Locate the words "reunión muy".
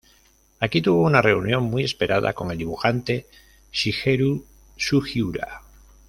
1.21-1.83